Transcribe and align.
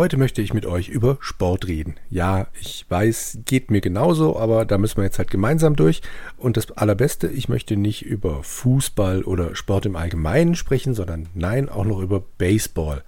Heute 0.00 0.16
möchte 0.16 0.40
ich 0.40 0.54
mit 0.54 0.64
euch 0.64 0.88
über 0.88 1.18
Sport 1.20 1.66
reden. 1.68 1.96
Ja, 2.08 2.46
ich 2.58 2.86
weiß, 2.88 3.40
geht 3.44 3.70
mir 3.70 3.82
genauso, 3.82 4.38
aber 4.38 4.64
da 4.64 4.78
müssen 4.78 4.96
wir 4.96 5.04
jetzt 5.04 5.18
halt 5.18 5.30
gemeinsam 5.30 5.76
durch. 5.76 6.00
Und 6.38 6.56
das 6.56 6.70
Allerbeste, 6.70 7.26
ich 7.28 7.50
möchte 7.50 7.76
nicht 7.76 8.06
über 8.06 8.42
Fußball 8.42 9.24
oder 9.24 9.54
Sport 9.54 9.84
im 9.84 9.96
Allgemeinen 9.96 10.54
sprechen, 10.54 10.94
sondern 10.94 11.28
nein, 11.34 11.68
auch 11.68 11.84
noch 11.84 12.00
über 12.00 12.22
Baseball. 12.38 13.04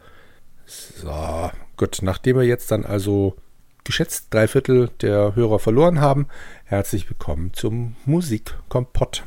So, 0.67 1.51
gut, 1.79 2.01
nachdem 2.03 2.37
wir 2.37 2.45
jetzt 2.45 2.71
dann 2.71 2.85
also 2.85 3.37
geschätzt 3.85 4.27
drei 4.29 4.47
Viertel 4.47 4.91
der 5.01 5.35
Hörer 5.35 5.61
verloren 5.61 5.99
haben, 5.99 6.27
herzlich 6.65 7.09
willkommen 7.09 7.55
zum 7.55 7.97
Musikkompott. 8.05 9.25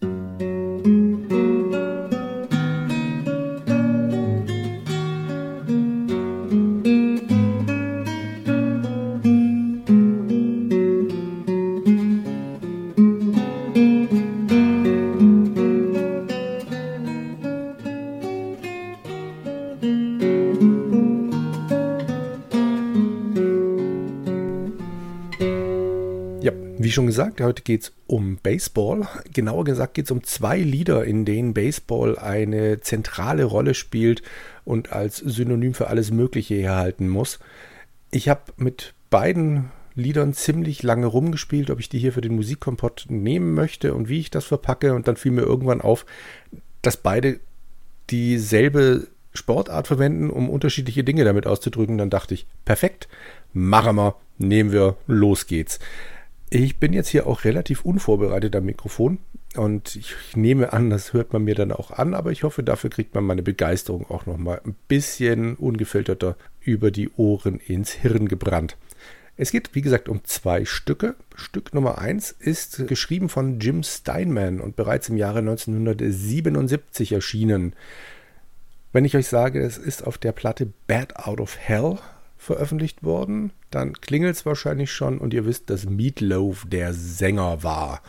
Musik 0.00 0.51
schon 26.92 27.06
gesagt, 27.06 27.40
heute 27.40 27.62
geht 27.62 27.82
es 27.82 27.92
um 28.06 28.36
Baseball. 28.36 29.06
Genauer 29.32 29.64
gesagt 29.64 29.94
geht 29.94 30.06
es 30.06 30.10
um 30.10 30.22
zwei 30.24 30.58
Lieder, 30.58 31.04
in 31.04 31.24
denen 31.24 31.54
Baseball 31.54 32.18
eine 32.18 32.80
zentrale 32.80 33.44
Rolle 33.44 33.74
spielt 33.74 34.22
und 34.64 34.92
als 34.92 35.16
Synonym 35.18 35.74
für 35.74 35.88
alles 35.88 36.10
Mögliche 36.10 36.54
herhalten 36.54 37.08
muss. 37.08 37.38
Ich 38.10 38.28
habe 38.28 38.52
mit 38.56 38.94
beiden 39.10 39.70
Liedern 39.94 40.32
ziemlich 40.32 40.82
lange 40.82 41.06
rumgespielt, 41.06 41.70
ob 41.70 41.80
ich 41.80 41.88
die 41.88 41.98
hier 41.98 42.12
für 42.12 42.20
den 42.20 42.34
Musikkompott 42.34 43.06
nehmen 43.08 43.54
möchte 43.54 43.94
und 43.94 44.08
wie 44.08 44.20
ich 44.20 44.30
das 44.30 44.44
verpacke. 44.44 44.94
Und 44.94 45.08
dann 45.08 45.16
fiel 45.16 45.32
mir 45.32 45.42
irgendwann 45.42 45.80
auf, 45.80 46.06
dass 46.80 46.96
beide 46.96 47.40
dieselbe 48.10 49.08
Sportart 49.34 49.86
verwenden, 49.86 50.30
um 50.30 50.50
unterschiedliche 50.50 51.04
Dinge 51.04 51.24
damit 51.24 51.46
auszudrücken. 51.46 51.98
Dann 51.98 52.10
dachte 52.10 52.34
ich, 52.34 52.46
perfekt, 52.64 53.08
machen 53.52 53.96
wir, 53.96 54.16
nehmen 54.38 54.72
wir, 54.72 54.96
los 55.06 55.46
geht's. 55.46 55.78
Ich 56.54 56.76
bin 56.76 56.92
jetzt 56.92 57.08
hier 57.08 57.26
auch 57.26 57.44
relativ 57.44 57.82
unvorbereitet 57.82 58.54
am 58.56 58.66
Mikrofon 58.66 59.20
und 59.56 59.96
ich 59.96 60.14
nehme 60.34 60.74
an, 60.74 60.90
das 60.90 61.14
hört 61.14 61.32
man 61.32 61.44
mir 61.44 61.54
dann 61.54 61.72
auch 61.72 61.92
an, 61.92 62.12
aber 62.12 62.30
ich 62.30 62.42
hoffe, 62.42 62.62
dafür 62.62 62.90
kriegt 62.90 63.14
man 63.14 63.24
meine 63.24 63.42
Begeisterung 63.42 64.04
auch 64.10 64.26
noch 64.26 64.36
mal 64.36 64.60
ein 64.66 64.76
bisschen 64.86 65.56
ungefilterter 65.56 66.36
über 66.60 66.90
die 66.90 67.08
Ohren 67.16 67.58
ins 67.58 67.92
Hirn 67.92 68.28
gebrannt. 68.28 68.76
Es 69.38 69.50
geht, 69.50 69.74
wie 69.74 69.80
gesagt, 69.80 70.10
um 70.10 70.24
zwei 70.24 70.66
Stücke. 70.66 71.14
Stück 71.34 71.72
Nummer 71.72 71.96
eins 71.96 72.32
ist 72.32 72.86
geschrieben 72.86 73.30
von 73.30 73.58
Jim 73.58 73.82
Steinman 73.82 74.60
und 74.60 74.76
bereits 74.76 75.08
im 75.08 75.16
Jahre 75.16 75.38
1977 75.38 77.12
erschienen. 77.12 77.74
Wenn 78.92 79.06
ich 79.06 79.16
euch 79.16 79.26
sage, 79.26 79.62
es 79.62 79.78
ist 79.78 80.06
auf 80.06 80.18
der 80.18 80.32
Platte 80.32 80.70
Bad 80.86 81.16
Out 81.16 81.40
of 81.40 81.56
Hell 81.56 81.96
veröffentlicht 82.36 83.02
worden, 83.02 83.52
dann 83.74 83.94
klingelt 83.94 84.36
es 84.36 84.46
wahrscheinlich 84.46 84.92
schon 84.92 85.18
und 85.18 85.34
ihr 85.34 85.46
wisst, 85.46 85.70
dass 85.70 85.88
Meatloaf 85.88 86.66
der 86.68 86.94
Sänger 86.94 87.62
war. 87.62 88.02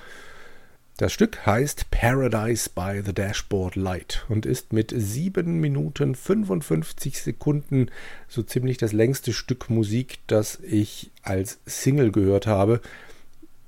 Das 0.98 1.12
Stück 1.12 1.44
heißt 1.46 1.90
Paradise 1.90 2.70
by 2.70 3.02
the 3.04 3.14
Dashboard 3.14 3.76
Light 3.76 4.26
und 4.30 4.46
ist 4.46 4.74
mit 4.74 4.94
7 4.96 5.60
Minuten 5.60 6.14
55 6.14 7.20
Sekunden 7.20 7.88
so 8.28 8.44
ziemlich 8.44 8.78
das 8.78 8.94
längste 8.94 9.34
Stück 9.34 9.72
Musik, 9.72 10.20
das 10.28 10.60
ich 10.62 11.10
als 11.24 11.60
Single 11.66 12.12
gehört 12.12 12.46
habe. 12.46 12.80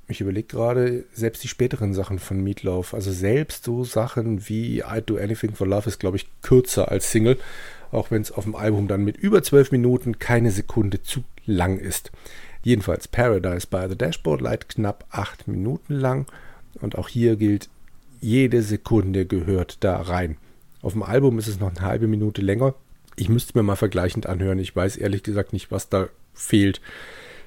Ich 0.08 0.22
überlege 0.22 0.48
gerade, 0.48 1.06
selbst 1.14 1.44
die 1.44 1.48
späteren 1.48 1.96
Sachen 1.96 2.20
von 2.20 2.44
Meatloaf, 2.44 2.94
also 2.94 3.12
selbst 3.12 3.64
so 3.64 3.84
Sachen 3.84 4.48
wie 4.48 4.84
I'd 4.84 5.02
Do 5.02 5.18
Anything 5.18 5.56
for 5.56 5.66
Love 5.66 5.90
ist, 5.90 6.00
glaube 6.00 6.18
ich, 6.18 6.28
kürzer 6.44 6.92
als 6.92 7.12
Single 7.12 7.40
auch 7.92 8.12
wenn 8.12 8.22
es 8.22 8.32
auf 8.32 8.44
dem 8.44 8.56
Album 8.56 8.88
dann 8.88 9.04
mit 9.04 9.18
über 9.18 9.44
zwölf 9.44 9.72
Minuten 9.72 10.20
keine 10.20 10.52
Sekunde 10.52 11.02
zu 11.04 11.24
lang 11.46 11.78
ist. 11.78 12.12
Jedenfalls 12.64 13.08
Paradise 13.08 13.68
by 13.68 13.86
the 13.88 13.98
Dashboard 13.98 14.42
Light 14.42 14.70
knapp 14.70 15.06
acht 15.12 15.48
Minuten 15.48 15.94
lang 15.94 16.26
und 16.82 16.98
auch 16.98 17.08
hier 17.08 17.36
gilt, 17.36 17.70
jede 18.22 18.64
Sekunde 18.64 19.26
gehört 19.26 19.84
da 19.84 20.02
rein. 20.02 20.38
Auf 20.82 20.94
dem 20.94 21.04
Album 21.04 21.38
ist 21.38 21.48
es 21.48 21.60
noch 21.60 21.70
eine 21.70 21.82
halbe 21.82 22.08
Minute 22.08 22.42
länger. 22.42 22.74
Ich 23.16 23.30
müsste 23.30 23.58
mir 23.58 23.64
mal 23.64 23.76
vergleichend 23.76 24.28
anhören. 24.28 24.60
Ich 24.60 24.76
weiß 24.76 24.98
ehrlich 24.98 25.24
gesagt 25.24 25.54
nicht, 25.54 25.72
was 25.72 25.90
da 25.90 26.10
fehlt. 26.34 26.82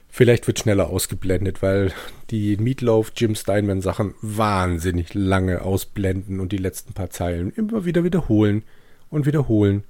Vielleicht 0.08 0.46
wird 0.46 0.58
schneller 0.58 0.88
ausgeblendet, 0.88 1.62
weil 1.62 1.92
die 2.30 2.56
Meatloaf 2.56 3.12
Jim 3.14 3.34
Steinman 3.34 3.82
Sachen 3.82 4.14
wahnsinnig 4.22 5.14
lange 5.14 5.62
ausblenden 5.62 6.40
und 6.40 6.52
die 6.52 6.56
letzten 6.58 6.94
paar 6.94 7.10
Zeilen 7.10 7.52
immer 7.52 7.84
wieder 7.84 8.04
wiederholen 8.04 8.62
und 9.10 9.26
wiederholen 9.26 9.84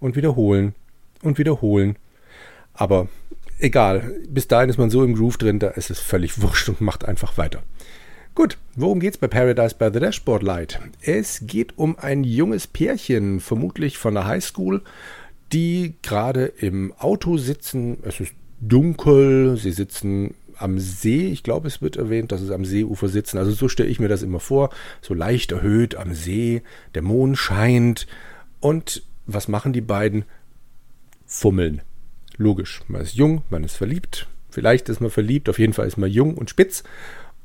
und 0.00 0.16
wiederholen 0.16 0.74
und 1.22 1.38
wiederholen. 1.38 1.96
Aber 2.74 3.08
egal, 3.58 4.14
bis 4.28 4.48
dahin 4.48 4.70
ist 4.70 4.78
man 4.78 4.90
so 4.90 5.02
im 5.04 5.14
Groove 5.14 5.38
drin, 5.38 5.58
da 5.58 5.68
ist 5.68 5.90
es 5.90 6.00
völlig 6.00 6.40
wurscht 6.40 6.68
und 6.68 6.80
macht 6.80 7.04
einfach 7.04 7.38
weiter. 7.38 7.62
Gut, 8.34 8.58
worum 8.74 9.00
geht's 9.00 9.16
bei 9.16 9.28
Paradise 9.28 9.74
by 9.74 9.88
the 9.90 9.98
Dashboard 9.98 10.42
Light? 10.42 10.78
Es 11.00 11.46
geht 11.46 11.78
um 11.78 11.98
ein 11.98 12.22
junges 12.22 12.66
Pärchen, 12.66 13.40
vermutlich 13.40 13.96
von 13.96 14.12
der 14.12 14.26
Highschool, 14.26 14.82
die 15.54 15.94
gerade 16.02 16.44
im 16.44 16.92
Auto 16.98 17.38
sitzen. 17.38 17.96
Es 18.02 18.20
ist 18.20 18.34
dunkel, 18.60 19.56
sie 19.56 19.72
sitzen 19.72 20.34
am 20.58 20.78
See. 20.78 21.28
Ich 21.28 21.44
glaube, 21.44 21.68
es 21.68 21.80
wird 21.80 21.96
erwähnt, 21.96 22.30
dass 22.30 22.42
sie 22.42 22.54
am 22.54 22.66
Seeufer 22.66 23.08
sitzen. 23.08 23.38
Also 23.38 23.52
so 23.52 23.68
stelle 23.68 23.88
ich 23.88 24.00
mir 24.00 24.08
das 24.08 24.22
immer 24.22 24.40
vor. 24.40 24.70
So 25.00 25.14
leicht 25.14 25.52
erhöht 25.52 25.94
am 25.94 26.14
See, 26.14 26.62
der 26.94 27.02
Mond 27.02 27.38
scheint 27.38 28.06
und 28.60 29.02
was 29.26 29.48
machen 29.48 29.72
die 29.72 29.80
beiden? 29.80 30.24
Fummeln. 31.26 31.82
Logisch, 32.36 32.82
man 32.88 33.02
ist 33.02 33.14
jung, 33.14 33.42
man 33.50 33.64
ist 33.64 33.76
verliebt. 33.76 34.28
Vielleicht 34.50 34.88
ist 34.88 35.00
man 35.00 35.10
verliebt, 35.10 35.48
auf 35.48 35.58
jeden 35.58 35.72
Fall 35.72 35.86
ist 35.86 35.96
man 35.96 36.10
jung 36.10 36.34
und 36.34 36.50
spitz. 36.50 36.84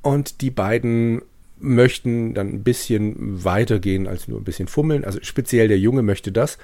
Und 0.02 0.42
die 0.42 0.52
beiden 0.52 1.22
möchten 1.60 2.34
dann 2.34 2.50
ein 2.50 2.64
bisschen 2.64 3.44
weitergehen 3.44 4.08
als 4.08 4.28
nur 4.28 4.40
ein 4.40 4.44
bisschen 4.44 4.68
fummeln. 4.68 5.06
Also 5.06 5.20
speziell 5.22 5.68
der 5.68 5.80
Junge 5.80 6.02
möchte 6.02 6.32
das. 6.32 6.58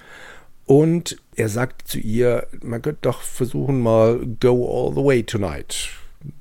Und 0.65 1.17
er 1.35 1.49
sagt 1.49 1.87
zu 1.87 1.99
ihr, 1.99 2.47
man 2.61 2.81
könnte 2.81 2.99
doch 3.03 3.21
versuchen 3.21 3.79
mal 3.79 4.19
Go 4.39 4.67
all 4.67 4.93
the 4.93 5.03
way 5.03 5.23
tonight. 5.23 5.89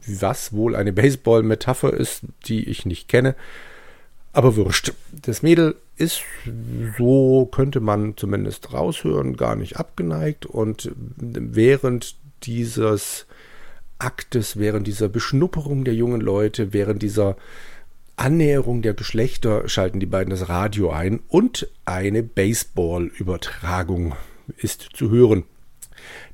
Was 0.07 0.53
wohl 0.53 0.75
eine 0.75 0.93
Baseball-Metapher 0.93 1.93
ist, 1.93 2.23
die 2.47 2.69
ich 2.69 2.87
nicht 2.87 3.09
kenne. 3.09 3.37
Aber 4.37 4.55
wurscht. 4.55 4.93
Das 5.13 5.41
Mädel 5.43 5.77
ist, 5.97 6.21
so 6.99 7.47
könnte 7.47 7.81
man 7.81 8.19
zumindest 8.19 8.71
raushören, 8.75 9.39
gar 9.39 9.57
nicht 9.57 9.79
abgeneigt. 9.79 10.45
Und 10.45 10.93
während 10.95 12.17
dieses 12.43 13.25
Aktes, 13.99 14.59
während 14.59 14.87
dieser 14.87 15.09
Beschnupperung 15.09 15.87
der 15.87 15.95
jungen 15.95 16.21
Leute, 16.21 16.75
während 16.75 17.01
dieser 17.01 17.39
Annäherung 18.17 18.83
der 18.83 18.93
Geschlechter 18.93 19.71
schalten 19.71 20.01
die 20.01 20.07
beiden 20.07 20.29
das 20.29 20.51
Radio 20.51 20.91
ein 20.91 21.21
und 21.29 21.69
eine 21.87 22.23
Baseball-Übertragung 22.23 24.17
ist 24.59 24.91
zu 24.93 25.09
hören. 25.09 25.45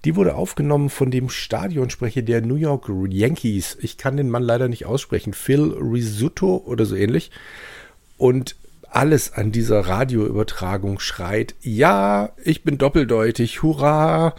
Die 0.04 0.16
wurde 0.16 0.34
aufgenommen 0.34 0.90
von 0.90 1.12
dem 1.12 1.28
Stadionsprecher 1.28 2.22
der 2.22 2.40
New 2.40 2.56
York 2.56 2.90
Yankees. 3.10 3.78
Ich 3.80 3.96
kann 3.96 4.16
den 4.16 4.28
Mann 4.28 4.42
leider 4.42 4.66
nicht 4.66 4.86
aussprechen. 4.86 5.34
Phil 5.34 5.72
Risotto 5.72 6.56
oder 6.66 6.84
so 6.84 6.96
ähnlich. 6.96 7.30
Und 8.22 8.54
alles 8.88 9.32
an 9.32 9.50
dieser 9.50 9.80
Radioübertragung 9.80 11.00
schreit, 11.00 11.56
ja, 11.60 12.30
ich 12.44 12.62
bin 12.62 12.78
doppeldeutig, 12.78 13.64
hurra! 13.64 14.36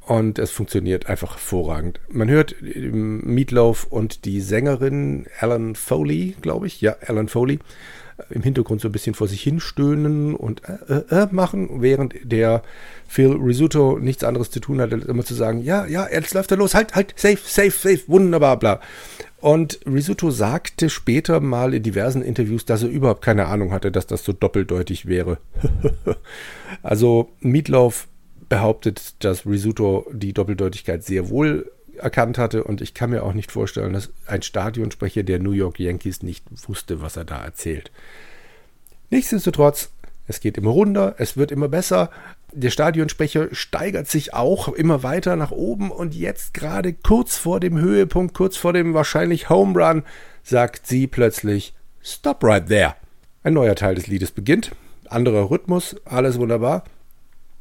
Und 0.00 0.38
es 0.38 0.50
funktioniert 0.50 1.10
einfach 1.10 1.32
hervorragend. 1.32 2.00
Man 2.08 2.30
hört 2.30 2.56
Meatloaf 2.62 3.84
und 3.84 4.24
die 4.24 4.40
Sängerin 4.40 5.26
Alan 5.40 5.74
Foley, 5.74 6.36
glaube 6.40 6.68
ich, 6.68 6.80
ja, 6.80 6.96
Alan 7.06 7.28
Foley, 7.28 7.58
im 8.30 8.42
Hintergrund 8.42 8.80
so 8.80 8.88
ein 8.88 8.92
bisschen 8.92 9.14
vor 9.14 9.28
sich 9.28 9.42
hin 9.42 9.60
stöhnen 9.60 10.34
und 10.34 10.62
äh, 10.66 10.94
äh, 10.94 11.24
äh, 11.24 11.28
machen, 11.30 11.82
während 11.82 12.14
der 12.22 12.62
Phil 13.06 13.32
Risotto 13.32 13.98
nichts 13.98 14.24
anderes 14.24 14.50
zu 14.50 14.60
tun 14.60 14.80
hat, 14.80 14.90
als 14.90 15.04
immer 15.04 15.24
zu 15.24 15.34
sagen, 15.34 15.62
ja, 15.62 15.84
ja, 15.84 16.08
jetzt 16.10 16.32
läuft 16.32 16.50
er 16.50 16.56
los, 16.56 16.74
halt, 16.74 16.94
halt, 16.94 17.12
safe, 17.16 17.40
safe, 17.44 17.70
safe, 17.72 18.00
wunderbar, 18.06 18.58
bla. 18.58 18.80
Und 19.40 19.80
Risotto 19.86 20.30
sagte 20.30 20.90
später 20.90 21.40
mal 21.40 21.72
in 21.72 21.82
diversen 21.82 22.22
Interviews, 22.22 22.64
dass 22.64 22.82
er 22.82 22.88
überhaupt 22.88 23.22
keine 23.22 23.46
Ahnung 23.46 23.70
hatte, 23.72 23.92
dass 23.92 24.06
das 24.06 24.24
so 24.24 24.32
doppeldeutig 24.32 25.06
wäre. 25.06 25.38
also 26.82 27.30
Meatloaf 27.40 28.08
behauptet, 28.48 29.14
dass 29.20 29.46
Risotto 29.46 30.06
die 30.12 30.32
Doppeldeutigkeit 30.32 31.04
sehr 31.04 31.28
wohl 31.28 31.70
erkannt 31.96 32.38
hatte 32.38 32.64
und 32.64 32.80
ich 32.80 32.94
kann 32.94 33.10
mir 33.10 33.22
auch 33.22 33.32
nicht 33.32 33.52
vorstellen, 33.52 33.92
dass 33.92 34.10
ein 34.26 34.42
Stadionsprecher 34.42 35.22
der 35.22 35.38
New 35.38 35.52
York 35.52 35.78
Yankees 35.78 36.22
nicht 36.22 36.44
wusste, 36.68 37.00
was 37.00 37.16
er 37.16 37.24
da 37.24 37.42
erzählt. 37.42 37.90
Nichtsdestotrotz, 39.10 39.90
es 40.26 40.40
geht 40.40 40.58
immer 40.58 40.70
runter, 40.70 41.14
es 41.18 41.36
wird 41.36 41.50
immer 41.50 41.68
besser, 41.68 42.10
Der 42.52 42.70
Stadionsprecher 42.70 43.48
steigert 43.52 44.08
sich 44.08 44.32
auch 44.32 44.68
immer 44.68 45.02
weiter 45.02 45.36
nach 45.36 45.50
oben 45.50 45.90
und 45.90 46.14
jetzt 46.14 46.54
gerade 46.54 46.94
kurz 46.94 47.36
vor 47.36 47.60
dem 47.60 47.78
Höhepunkt, 47.78 48.34
kurz 48.34 48.56
vor 48.56 48.72
dem 48.72 48.94
wahrscheinlich 48.94 49.50
Home 49.50 49.78
Run, 49.78 50.02
sagt 50.42 50.86
sie 50.86 51.06
plötzlich 51.06 51.74
Stop 52.02 52.42
right 52.42 52.66
there. 52.66 52.94
Ein 53.42 53.52
neuer 53.52 53.74
Teil 53.74 53.96
des 53.96 54.06
Liedes 54.06 54.30
beginnt, 54.30 54.72
anderer 55.08 55.50
Rhythmus, 55.50 55.96
alles 56.06 56.38
wunderbar. 56.38 56.84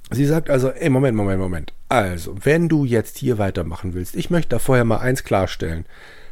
Sie 0.09 0.25
sagt 0.25 0.49
also, 0.49 0.69
ey, 0.69 0.89
Moment, 0.89 1.17
Moment, 1.17 1.39
Moment. 1.39 1.73
Also, 1.89 2.35
wenn 2.43 2.69
du 2.69 2.85
jetzt 2.85 3.17
hier 3.17 3.37
weitermachen 3.37 3.93
willst, 3.93 4.15
ich 4.15 4.29
möchte 4.29 4.49
da 4.49 4.59
vorher 4.59 4.85
mal 4.85 4.99
eins 4.99 5.25
klarstellen. 5.25 5.85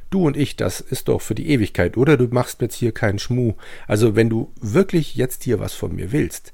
Du 0.10 0.26
und 0.26 0.38
ich, 0.38 0.56
das 0.56 0.80
ist 0.80 1.10
doch 1.10 1.22
für 1.22 1.36
die 1.36 1.50
Ewigkeit, 1.50 1.98
oder? 1.98 2.16
Du 2.16 2.28
machst 2.28 2.62
jetzt 2.62 2.76
hier 2.76 2.94
keinen 2.94 3.20
Schmuh. 3.20 3.56
Also, 3.86 4.16
wenn 4.16 4.30
du 4.30 4.52
wirklich 4.62 5.16
jetzt 5.16 5.44
hier 5.44 5.60
was 5.60 5.74
von 5.74 5.94
mir 5.94 6.14
willst, 6.14 6.54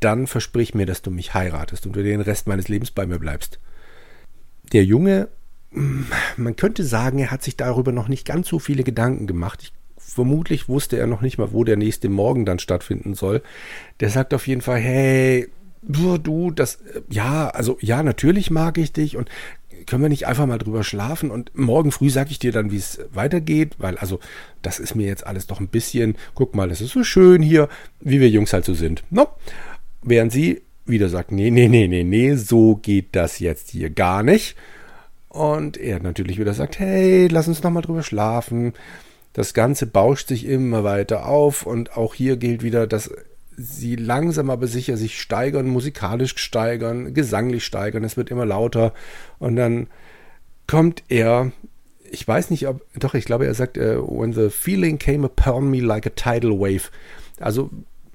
dann 0.00 0.26
versprich 0.26 0.74
mir, 0.74 0.86
dass 0.86 1.02
du 1.02 1.10
mich 1.10 1.34
heiratest 1.34 1.86
und 1.86 1.94
du 1.94 2.02
den 2.02 2.20
Rest 2.20 2.46
meines 2.46 2.68
Lebens 2.68 2.90
bei 2.90 3.06
mir 3.06 3.18
bleibst. 3.18 3.58
Der 4.72 4.84
Junge, 4.84 5.28
hm, 5.72 6.06
man 6.36 6.56
könnte 6.56 6.84
sagen, 6.84 7.18
er 7.18 7.30
hat 7.30 7.42
sich 7.42 7.56
darüber 7.56 7.92
noch 7.92 8.08
nicht 8.08 8.26
ganz 8.26 8.48
so 8.48 8.58
viele 8.58 8.84
Gedanken 8.84 9.26
gemacht. 9.26 9.62
Ich, 9.62 9.72
vermutlich 9.96 10.68
wusste 10.68 10.98
er 10.98 11.06
noch 11.06 11.20
nicht 11.20 11.38
mal, 11.38 11.52
wo 11.52 11.64
der 11.64 11.76
nächste 11.76 12.08
Morgen 12.08 12.44
dann 12.44 12.58
stattfinden 12.58 13.14
soll. 13.14 13.42
Der 14.00 14.10
sagt 14.10 14.34
auf 14.34 14.46
jeden 14.46 14.62
Fall, 14.62 14.80
hey, 14.80 15.48
du, 15.82 16.50
das, 16.50 16.78
ja, 17.08 17.48
also 17.48 17.78
ja, 17.80 18.02
natürlich 18.02 18.50
mag 18.50 18.78
ich 18.78 18.92
dich 18.92 19.16
und 19.16 19.30
können 19.86 20.02
wir 20.02 20.08
nicht 20.08 20.26
einfach 20.26 20.46
mal 20.46 20.58
drüber 20.58 20.84
schlafen 20.84 21.30
und 21.30 21.56
morgen 21.56 21.90
früh 21.90 22.10
sage 22.10 22.30
ich 22.30 22.38
dir 22.38 22.52
dann, 22.52 22.70
wie 22.70 22.76
es 22.76 23.00
weitergeht, 23.12 23.76
weil 23.78 23.96
also 23.98 24.20
das 24.62 24.78
ist 24.78 24.94
mir 24.94 25.06
jetzt 25.06 25.26
alles 25.26 25.46
doch 25.46 25.58
ein 25.58 25.68
bisschen, 25.68 26.16
guck 26.34 26.54
mal, 26.54 26.68
das 26.68 26.80
ist 26.80 26.90
so 26.90 27.02
schön 27.02 27.42
hier, 27.42 27.68
wie 28.00 28.20
wir 28.20 28.28
Jungs 28.28 28.52
halt 28.52 28.64
so 28.64 28.74
sind. 28.74 29.02
No? 29.10 29.28
Während 30.02 30.32
sie 30.32 30.62
wieder 30.86 31.08
sagt, 31.08 31.32
nee, 31.32 31.50
nee, 31.50 31.68
nee, 31.68 31.86
nee, 31.86 32.04
nee, 32.04 32.34
so 32.34 32.76
geht 32.76 33.08
das 33.12 33.38
jetzt 33.38 33.70
hier 33.70 33.90
gar 33.90 34.22
nicht. 34.22 34.56
Und 35.28 35.76
er 35.76 36.00
natürlich 36.00 36.38
wieder 36.38 36.54
sagt, 36.54 36.78
hey, 36.78 37.28
lass 37.28 37.48
uns 37.48 37.62
noch 37.62 37.70
mal 37.70 37.82
drüber 37.82 38.02
schlafen. 38.02 38.72
Das 39.32 39.54
Ganze 39.54 39.86
bauscht 39.86 40.28
sich 40.28 40.44
immer 40.44 40.82
weiter 40.82 41.26
auf 41.26 41.64
und 41.64 41.96
auch 41.96 42.14
hier 42.14 42.36
gilt 42.36 42.62
wieder, 42.62 42.86
dass 42.86 43.10
sie 43.56 43.94
langsam 43.94 44.50
aber 44.50 44.66
sicher 44.66 44.96
sich 44.96 45.20
steigern, 45.20 45.68
musikalisch 45.68 46.36
steigern, 46.36 47.14
gesanglich 47.14 47.64
steigern, 47.64 48.04
es 48.04 48.16
wird 48.16 48.30
immer 48.30 48.46
lauter 48.46 48.92
und 49.38 49.56
dann 49.56 49.88
kommt 50.66 51.02
er, 51.08 51.52
ich 52.10 52.26
weiß 52.26 52.50
nicht, 52.50 52.66
ob, 52.66 52.80
doch, 52.94 53.14
ich 53.14 53.24
glaube, 53.24 53.46
er 53.46 53.54
sagt, 53.54 53.76
uh, 53.76 54.02
when 54.08 54.32
the 54.32 54.50
feeling 54.50 54.98
came 54.98 55.24
upon 55.26 55.70
me 55.70 55.80
like 55.80 56.06
a 56.06 56.10
tidal 56.10 56.58
wave. 56.58 56.90
Also 57.38 57.70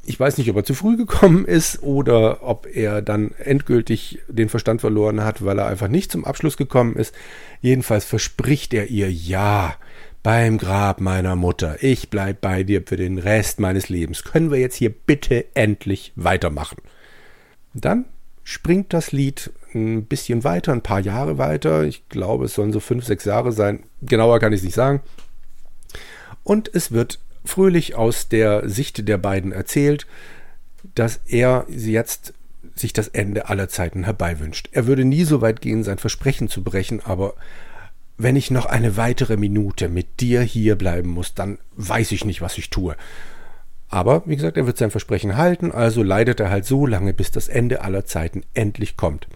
ich 0.05 0.19
weiß 0.19 0.37
nicht, 0.37 0.49
ob 0.49 0.55
er 0.55 0.63
zu 0.63 0.73
früh 0.73 0.97
gekommen 0.97 1.45
ist 1.45 1.81
oder 1.81 2.43
ob 2.43 2.67
er 2.67 3.01
dann 3.01 3.31
endgültig 3.37 4.19
den 4.27 4.49
Verstand 4.49 4.81
verloren 4.81 5.23
hat, 5.23 5.43
weil 5.43 5.59
er 5.59 5.67
einfach 5.67 5.87
nicht 5.87 6.11
zum 6.11 6.25
Abschluss 6.25 6.57
gekommen 6.57 6.95
ist. 6.95 7.13
Jedenfalls 7.61 8.05
verspricht 8.05 8.73
er 8.73 8.87
ihr 8.87 9.11
ja 9.11 9.75
beim 10.21 10.57
Grab 10.57 11.01
meiner 11.01 11.35
Mutter. 11.35 11.77
Ich 11.81 12.09
bleib 12.09 12.41
bei 12.41 12.63
dir 12.63 12.83
für 12.85 12.97
den 12.97 13.17
Rest 13.17 13.59
meines 13.59 13.89
Lebens. 13.89 14.23
Können 14.23 14.51
wir 14.51 14.59
jetzt 14.59 14.75
hier 14.75 14.91
bitte 14.91 15.45
endlich 15.55 16.13
weitermachen? 16.15 16.77
Dann 17.73 18.05
springt 18.43 18.93
das 18.93 19.11
Lied 19.11 19.51
ein 19.73 20.05
bisschen 20.05 20.43
weiter, 20.43 20.71
ein 20.71 20.81
paar 20.81 21.01
Jahre 21.01 21.37
weiter. 21.37 21.83
Ich 21.83 22.07
glaube, 22.09 22.45
es 22.45 22.53
sollen 22.53 22.73
so 22.73 22.79
fünf, 22.79 23.05
sechs 23.05 23.25
Jahre 23.25 23.51
sein. 23.51 23.83
Genauer 24.01 24.39
kann 24.39 24.53
ich 24.53 24.59
es 24.59 24.65
nicht 24.65 24.75
sagen. 24.75 25.01
Und 26.43 26.73
es 26.73 26.91
wird 26.91 27.19
fröhlich 27.45 27.95
aus 27.95 28.27
der 28.27 28.67
Sicht 28.69 29.07
der 29.07 29.17
beiden 29.17 29.51
erzählt, 29.51 30.07
dass 30.95 31.19
er 31.25 31.65
jetzt 31.69 32.33
sich 32.75 32.93
das 32.93 33.07
Ende 33.07 33.49
aller 33.49 33.69
Zeiten 33.69 34.03
herbeiwünscht. 34.03 34.69
Er 34.71 34.85
würde 34.85 35.05
nie 35.05 35.23
so 35.23 35.41
weit 35.41 35.61
gehen, 35.61 35.83
sein 35.83 35.97
Versprechen 35.97 36.49
zu 36.49 36.63
brechen, 36.63 37.01
aber 37.03 37.33
wenn 38.17 38.35
ich 38.35 38.51
noch 38.51 38.65
eine 38.65 38.97
weitere 38.97 39.37
Minute 39.37 39.89
mit 39.89 40.19
dir 40.19 40.41
hier 40.41 40.75
bleiben 40.75 41.09
muss, 41.09 41.33
dann 41.33 41.57
weiß 41.75 42.11
ich 42.11 42.25
nicht, 42.25 42.41
was 42.41 42.57
ich 42.57 42.69
tue. 42.69 42.95
Aber, 43.89 44.23
wie 44.25 44.35
gesagt, 44.35 44.57
er 44.57 44.65
wird 44.65 44.77
sein 44.77 44.91
Versprechen 44.91 45.37
halten, 45.37 45.71
also 45.71 46.01
leidet 46.01 46.39
er 46.39 46.49
halt 46.49 46.65
so 46.65 46.85
lange, 46.85 47.13
bis 47.13 47.31
das 47.31 47.47
Ende 47.47 47.81
aller 47.81 48.05
Zeiten 48.05 48.43
endlich 48.53 48.97
kommt. 48.97 49.27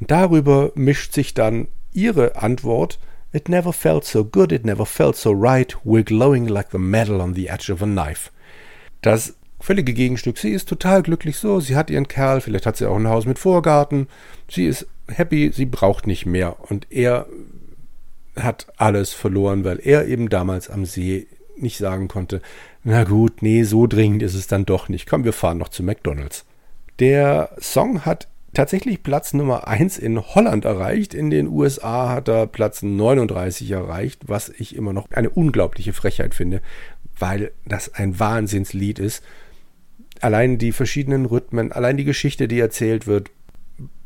Und 0.00 0.10
darüber 0.10 0.72
mischt 0.74 1.12
sich 1.12 1.34
dann 1.34 1.68
ihre 1.92 2.36
Antwort, 2.36 2.98
It 3.36 3.50
never 3.50 3.70
felt 3.70 4.06
so 4.06 4.24
good, 4.24 4.50
it 4.50 4.64
never 4.64 4.86
felt 4.86 5.14
so 5.14 5.30
right, 5.30 5.76
we're 5.84 6.02
glowing 6.02 6.48
like 6.48 6.70
the 6.70 6.78
metal 6.78 7.20
on 7.20 7.34
the 7.34 7.50
edge 7.50 7.68
of 7.68 7.82
a 7.82 7.84
knife. 7.84 8.30
Das 9.02 9.34
völlige 9.60 9.92
Gegenstück, 9.92 10.38
sie 10.38 10.52
ist 10.52 10.70
total 10.70 11.02
glücklich 11.02 11.36
so, 11.36 11.60
sie 11.60 11.76
hat 11.76 11.90
ihren 11.90 12.08
Kerl, 12.08 12.40
vielleicht 12.40 12.64
hat 12.64 12.78
sie 12.78 12.88
auch 12.88 12.96
ein 12.96 13.08
Haus 13.08 13.26
mit 13.26 13.38
Vorgarten, 13.38 14.08
sie 14.48 14.64
ist 14.64 14.86
happy, 15.08 15.50
sie 15.52 15.66
braucht 15.66 16.06
nicht 16.06 16.24
mehr. 16.24 16.56
Und 16.70 16.86
er 16.90 17.26
hat 18.36 18.68
alles 18.78 19.12
verloren, 19.12 19.64
weil 19.64 19.80
er 19.80 20.06
eben 20.06 20.30
damals 20.30 20.70
am 20.70 20.86
See 20.86 21.26
nicht 21.58 21.76
sagen 21.76 22.08
konnte, 22.08 22.40
na 22.84 23.04
gut, 23.04 23.42
nee, 23.42 23.64
so 23.64 23.86
dringend 23.86 24.22
ist 24.22 24.34
es 24.34 24.46
dann 24.46 24.64
doch 24.64 24.88
nicht. 24.88 25.06
Komm, 25.06 25.24
wir 25.24 25.34
fahren 25.34 25.58
noch 25.58 25.68
zu 25.68 25.82
McDonald's. 25.82 26.46
Der 27.00 27.50
Song 27.60 28.06
hat 28.06 28.28
tatsächlich 28.56 29.02
Platz 29.02 29.34
Nummer 29.34 29.68
1 29.68 29.98
in 29.98 30.18
Holland 30.18 30.64
erreicht. 30.64 31.12
In 31.12 31.28
den 31.28 31.46
USA 31.46 32.08
hat 32.08 32.28
er 32.28 32.46
Platz 32.46 32.82
39 32.82 33.70
erreicht, 33.70 34.22
was 34.28 34.48
ich 34.48 34.74
immer 34.74 34.94
noch 34.94 35.10
eine 35.10 35.28
unglaubliche 35.28 35.92
Frechheit 35.92 36.34
finde, 36.34 36.62
weil 37.18 37.52
das 37.66 37.92
ein 37.92 38.18
Wahnsinnslied 38.18 38.98
ist. 38.98 39.22
Allein 40.20 40.56
die 40.56 40.72
verschiedenen 40.72 41.26
Rhythmen, 41.26 41.70
allein 41.70 41.98
die 41.98 42.04
Geschichte, 42.04 42.48
die 42.48 42.58
erzählt 42.58 43.06
wird, 43.06 43.30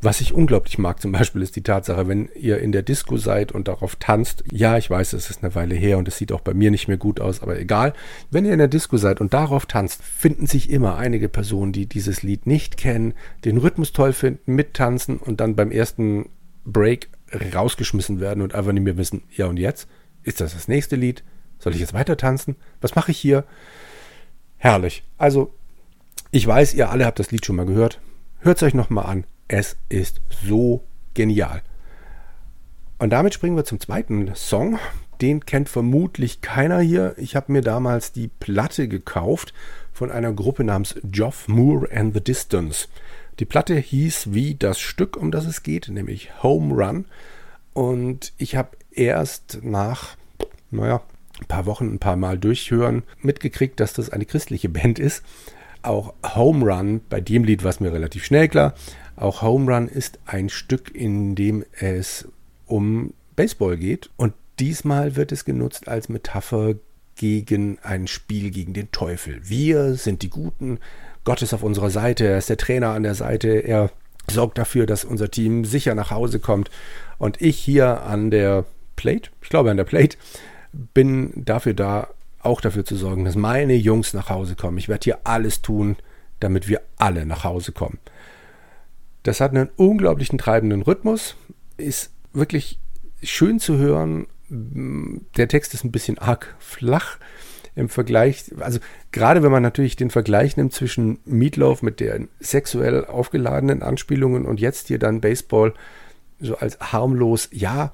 was 0.01 0.19
ich 0.19 0.33
unglaublich 0.33 0.77
mag 0.77 1.01
zum 1.01 1.13
Beispiel 1.13 1.41
ist 1.41 1.55
die 1.55 1.63
Tatsache, 1.63 2.07
wenn 2.07 2.29
ihr 2.35 2.59
in 2.59 2.71
der 2.71 2.81
Disco 2.81 3.17
seid 3.17 3.51
und 3.51 3.67
darauf 3.67 3.95
tanzt, 3.95 4.43
ja, 4.51 4.77
ich 4.77 4.89
weiß, 4.89 5.13
es 5.13 5.29
ist 5.29 5.43
eine 5.43 5.55
Weile 5.55 5.75
her 5.75 5.97
und 5.97 6.07
es 6.07 6.17
sieht 6.17 6.31
auch 6.31 6.41
bei 6.41 6.53
mir 6.53 6.71
nicht 6.71 6.87
mehr 6.87 6.97
gut 6.97 7.21
aus, 7.21 7.41
aber 7.41 7.57
egal, 7.57 7.93
wenn 8.31 8.45
ihr 8.45 8.51
in 8.51 8.59
der 8.59 8.67
Disco 8.67 8.97
seid 8.97 9.21
und 9.21 9.33
darauf 9.33 9.65
tanzt, 9.65 10.03
finden 10.03 10.47
sich 10.47 10.69
immer 10.69 10.97
einige 10.97 11.29
Personen, 11.29 11.71
die 11.71 11.85
dieses 11.85 12.21
Lied 12.23 12.47
nicht 12.47 12.75
kennen, 12.75 13.13
den 13.45 13.57
Rhythmus 13.57 13.93
toll 13.93 14.11
finden, 14.11 14.55
mittanzen 14.55 15.17
und 15.17 15.39
dann 15.39 15.55
beim 15.55 15.71
ersten 15.71 16.29
Break 16.65 17.09
rausgeschmissen 17.53 18.19
werden 18.19 18.41
und 18.41 18.53
einfach 18.53 18.73
nicht 18.73 18.83
mehr 18.83 18.97
wissen, 18.97 19.23
ja 19.33 19.45
und 19.45 19.57
jetzt? 19.57 19.87
Ist 20.23 20.41
das 20.41 20.53
das 20.53 20.67
nächste 20.67 20.95
Lied? 20.95 21.23
Soll 21.59 21.73
ich 21.73 21.79
jetzt 21.79 21.93
weiter 21.93 22.17
tanzen? 22.17 22.55
Was 22.81 22.95
mache 22.95 23.11
ich 23.11 23.17
hier? 23.17 23.45
Herrlich. 24.57 25.03
Also, 25.17 25.53
ich 26.31 26.45
weiß, 26.45 26.73
ihr 26.73 26.89
alle 26.89 27.05
habt 27.05 27.19
das 27.19 27.31
Lied 27.31 27.45
schon 27.45 27.55
mal 27.55 27.65
gehört. 27.65 27.99
Hört 28.39 28.57
es 28.57 28.63
euch 28.63 28.73
nochmal 28.73 29.05
an. 29.05 29.25
Es 29.53 29.75
ist 29.89 30.21
so 30.29 30.81
genial. 31.13 31.61
Und 32.99 33.09
damit 33.09 33.33
springen 33.33 33.57
wir 33.57 33.65
zum 33.65 33.81
zweiten 33.81 34.33
Song. 34.33 34.79
Den 35.19 35.45
kennt 35.45 35.67
vermutlich 35.67 36.39
keiner 36.39 36.79
hier. 36.79 37.15
Ich 37.17 37.35
habe 37.35 37.51
mir 37.51 37.59
damals 37.59 38.13
die 38.13 38.29
Platte 38.29 38.87
gekauft 38.87 39.53
von 39.91 40.09
einer 40.09 40.31
Gruppe 40.31 40.63
namens 40.63 40.95
Geoff 41.03 41.49
Moore 41.49 41.89
and 41.93 42.13
the 42.13 42.23
Distance. 42.23 42.87
Die 43.39 43.45
Platte 43.45 43.75
hieß 43.75 44.31
wie 44.31 44.55
das 44.55 44.79
Stück, 44.79 45.17
um 45.17 45.31
das 45.31 45.45
es 45.45 45.63
geht, 45.63 45.89
nämlich 45.89 46.41
Home 46.41 46.73
Run. 46.73 47.03
Und 47.73 48.31
ich 48.37 48.55
habe 48.55 48.77
erst 48.89 49.59
nach, 49.63 50.15
naja, 50.69 51.01
ein 51.41 51.47
paar 51.47 51.65
Wochen, 51.65 51.93
ein 51.95 51.99
paar 51.99 52.15
Mal 52.15 52.37
durchhören, 52.37 53.03
mitgekriegt, 53.19 53.81
dass 53.81 53.91
das 53.91 54.11
eine 54.11 54.25
christliche 54.25 54.69
Band 54.69 54.97
ist. 54.97 55.25
Auch 55.81 56.13
Home 56.35 56.63
Run, 56.63 57.01
bei 57.09 57.19
dem 57.19 57.43
Lied 57.43 57.63
war 57.63 57.71
es 57.71 57.81
mir 57.81 57.91
relativ 57.91 58.23
schnell 58.23 58.47
klar, 58.47 58.75
auch 59.21 59.41
Home 59.41 59.73
Run 59.73 59.87
ist 59.87 60.19
ein 60.25 60.49
Stück, 60.49 60.93
in 60.93 61.35
dem 61.35 61.63
es 61.79 62.27
um 62.65 63.13
Baseball 63.35 63.77
geht. 63.77 64.09
Und 64.17 64.33
diesmal 64.59 65.15
wird 65.15 65.31
es 65.31 65.45
genutzt 65.45 65.87
als 65.87 66.09
Metapher 66.09 66.75
gegen 67.15 67.77
ein 67.83 68.07
Spiel 68.07 68.51
gegen 68.51 68.73
den 68.73 68.91
Teufel. 68.91 69.39
Wir 69.43 69.95
sind 69.95 70.23
die 70.23 70.29
Guten, 70.29 70.79
Gott 71.23 71.41
ist 71.41 71.53
auf 71.53 71.63
unserer 71.63 71.91
Seite, 71.91 72.25
er 72.25 72.37
ist 72.37 72.49
der 72.49 72.57
Trainer 72.57 72.89
an 72.89 73.03
der 73.03 73.15
Seite, 73.15 73.49
er 73.49 73.91
sorgt 74.29 74.57
dafür, 74.57 74.85
dass 74.85 75.03
unser 75.03 75.29
Team 75.29 75.65
sicher 75.65 75.93
nach 75.93 76.11
Hause 76.11 76.39
kommt. 76.39 76.71
Und 77.17 77.41
ich 77.41 77.57
hier 77.57 78.03
an 78.03 78.31
der 78.31 78.65
Plate, 78.95 79.29
ich 79.41 79.49
glaube 79.49 79.69
an 79.69 79.77
der 79.77 79.83
Plate, 79.83 80.17
bin 80.71 81.31
dafür 81.35 81.73
da, 81.73 82.07
auch 82.41 82.61
dafür 82.61 82.85
zu 82.85 82.95
sorgen, 82.95 83.25
dass 83.25 83.35
meine 83.35 83.75
Jungs 83.75 84.13
nach 84.13 84.29
Hause 84.29 84.55
kommen. 84.55 84.77
Ich 84.77 84.89
werde 84.89 85.03
hier 85.03 85.19
alles 85.25 85.61
tun, 85.61 85.97
damit 86.39 86.67
wir 86.67 86.81
alle 86.97 87.25
nach 87.25 87.43
Hause 87.43 87.71
kommen. 87.71 87.99
Das 89.23 89.39
hat 89.39 89.51
einen 89.51 89.69
unglaublichen 89.75 90.37
treibenden 90.37 90.81
Rhythmus, 90.81 91.35
ist 91.77 92.11
wirklich 92.33 92.79
schön 93.21 93.59
zu 93.59 93.77
hören. 93.77 94.27
Der 94.49 95.47
Text 95.47 95.73
ist 95.73 95.83
ein 95.83 95.91
bisschen 95.91 96.17
arg 96.17 96.55
flach 96.59 97.17
im 97.75 97.87
Vergleich, 97.87 98.51
also 98.59 98.79
gerade 99.11 99.43
wenn 99.43 99.51
man 99.51 99.63
natürlich 99.63 99.95
den 99.95 100.09
Vergleich 100.09 100.57
nimmt 100.57 100.73
zwischen 100.73 101.19
Meatloaf 101.23 101.81
mit 101.81 102.01
den 102.01 102.27
sexuell 102.39 103.05
aufgeladenen 103.05 103.81
Anspielungen 103.81 104.45
und 104.45 104.59
jetzt 104.59 104.87
hier 104.87 104.99
dann 104.99 105.21
Baseball 105.21 105.73
so 106.41 106.57
als 106.57 106.77
harmlos, 106.79 107.47
ja, 107.51 107.93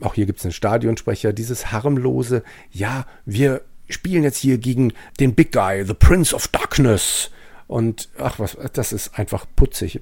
auch 0.00 0.14
hier 0.14 0.26
gibt 0.26 0.38
es 0.38 0.44
einen 0.44 0.52
Stadionsprecher, 0.52 1.32
dieses 1.32 1.72
harmlose, 1.72 2.44
ja, 2.70 3.06
wir 3.24 3.62
spielen 3.88 4.22
jetzt 4.22 4.38
hier 4.38 4.58
gegen 4.58 4.92
den 5.18 5.34
Big 5.34 5.50
Guy, 5.50 5.84
the 5.84 5.94
Prince 5.94 6.34
of 6.34 6.46
Darkness 6.48 7.30
Und 7.66 8.08
ach 8.18 8.38
was, 8.38 8.56
das 8.72 8.92
ist 8.92 9.18
einfach 9.18 9.46
putzig. 9.56 10.00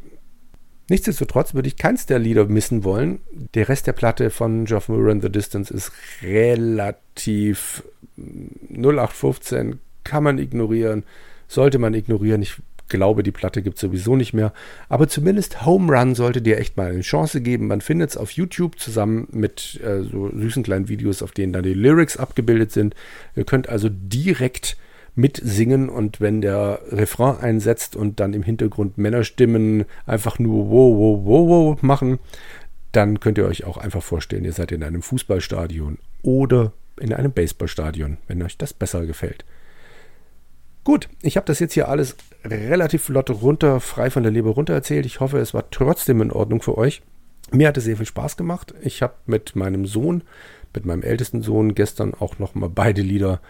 Nichtsdestotrotz 0.88 1.55
würde 1.55 1.69
ich 1.69 1.76
keins 1.76 2.07
der 2.07 2.19
Lieder 2.19 2.47
missen 2.47 2.85
wollen. 2.85 3.21
Der 3.55 3.69
Rest 3.69 3.87
der 3.87 3.93
Platte 3.93 4.31
von 4.31 4.67
Geoff 4.67 4.88
Moran 4.88 5.23
The 5.23 5.31
Distance 5.31 5.73
ist 5.73 5.93
relativ 6.23 7.83
0815, 8.17 9.81
kann 10.05 10.25
man 10.25 10.38
ignorieren, 10.38 11.05
sollte 11.49 11.79
man 11.79 11.95
ignorieren. 11.95 12.43
Ich 12.43 12.57
glaube, 12.88 13.23
die 13.23 13.33
Platte 13.33 13.62
gibt 13.62 13.76
es 13.76 13.81
sowieso 13.81 14.14
nicht 14.14 14.35
mehr. 14.35 14.53
Aber 14.91 15.09
zumindest 15.09 15.64
Home 15.64 15.91
Run 15.91 16.14
sollte 16.14 16.43
dir 16.43 16.59
echt 16.59 16.76
mal 16.76 16.91
eine 16.91 17.00
Chance 17.00 17.41
geben. 17.41 17.67
Man 17.67 17.81
findet 17.81 18.11
es 18.11 18.17
auf 18.17 18.33
YouTube 18.33 18.79
zusammen 18.79 19.26
mit 19.33 19.81
äh, 19.83 20.03
so 20.03 20.31
süßen 20.31 20.62
kleinen 20.62 20.88
Videos, 20.88 21.23
auf 21.23 21.33
denen 21.33 21.55
dann 21.55 21.62
die 21.62 21.75
Lyrics 21.75 22.19
abgebildet 22.19 22.73
sind. 22.73 22.95
Ihr 23.35 23.45
könnt 23.45 23.71
also 23.71 23.88
direkt 23.91 24.76
mitsingen 25.14 25.88
und 25.88 26.21
wenn 26.21 26.40
der 26.40 26.80
Refrain 26.90 27.38
einsetzt 27.38 27.97
und 27.97 28.21
dann 28.21 28.35
im 28.35 28.42
Hintergrund 28.42 28.99
Männerstimmen 28.99 29.85
einfach 30.06 30.38
nur 30.38 30.71
wow, 30.71 30.97
wow, 30.97 31.21
wow, 31.25 31.49
wow 31.49 31.83
machen, 31.83 32.18
dann 32.92 33.21
könnt 33.21 33.38
ihr 33.38 33.47
euch 33.47 33.64
auch 33.64 33.76
einfach 33.76 34.02
vorstellen, 34.02 34.44
ihr 34.44 34.52
seid 34.52 34.73
in 34.73 34.83
einem 34.83 35.02
Fußballstadion 35.02 35.99
oder 36.23 36.73
in 37.00 37.12
einem 37.12 37.33
Baseballstadion, 37.33 38.18
wenn 38.26 38.42
euch 38.42 38.56
das 38.56 38.73
besser 38.73 39.06
gefällt. 39.06 39.44
Gut, 40.85 41.09
ich 41.23 41.37
habe 41.37 41.47
das 41.47 41.61
jetzt 41.61 41.73
hier 41.73 41.88
alles 41.88 42.16
relativ 42.44 43.04
flott 43.04 43.30
runter, 43.30 43.80
frei 43.80 44.11
von 44.11 44.23
der 44.23 44.33
Leber 44.33 44.50
runter 44.50 44.75
erzählt. 44.75 45.06
Ich 45.06 45.18
hoffe, 45.21 45.38
es 45.38 45.54
war 45.54 45.71
trotzdem 45.71 46.21
in 46.21 46.30
Ordnung 46.30 46.61
für 46.61 46.76
euch. 46.76 47.02
Mir 47.50 47.68
hat 47.68 47.76
es 47.78 47.85
sehr 47.85 47.97
viel 47.97 48.06
Spaß 48.06 48.37
gemacht. 48.37 48.75
Ich 48.83 49.00
habe 49.02 49.14
mit 49.26 49.56
meinem 49.56 49.87
Sohn, 49.87 50.23
mit 50.75 50.85
meinem 50.85 51.02
ältesten 51.02 51.40
Sohn 51.40 51.75
gestern 51.75 52.12
auch 52.14 52.38
nochmal 52.38 52.68
beide 52.68 53.00
Lieder 53.00 53.40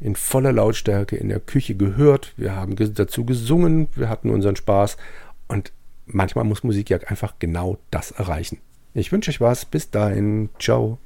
in 0.00 0.16
voller 0.16 0.52
Lautstärke 0.52 1.16
in 1.16 1.28
der 1.28 1.40
Küche 1.40 1.74
gehört. 1.74 2.32
Wir 2.36 2.56
haben 2.56 2.74
dazu 2.76 3.24
gesungen, 3.24 3.88
wir 3.94 4.08
hatten 4.08 4.30
unseren 4.30 4.56
Spaß 4.56 4.96
und 5.48 5.72
manchmal 6.06 6.44
muss 6.44 6.64
Musik 6.64 6.90
ja 6.90 6.98
einfach 7.06 7.34
genau 7.38 7.78
das 7.90 8.10
erreichen. 8.10 8.58
Ich 8.94 9.12
wünsche 9.12 9.30
euch 9.30 9.40
was. 9.40 9.64
Bis 9.64 9.90
dahin. 9.90 10.50
Ciao. 10.58 10.98